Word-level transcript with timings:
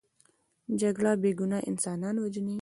جګړه 0.81 1.11
بې 1.21 1.31
ګناه 1.39 1.61
انسانان 1.69 2.15
وژني 2.19 2.55